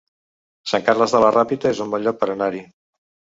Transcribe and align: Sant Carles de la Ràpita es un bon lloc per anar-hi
Sant 0.71 0.85
Carles 0.87 1.13
de 1.15 1.21
la 1.25 1.29
Ràpita 1.35 1.69
es 1.73 1.83
un 1.85 1.93
bon 1.93 2.05
lloc 2.07 2.19
per 2.25 2.31
anar-hi 2.37 2.65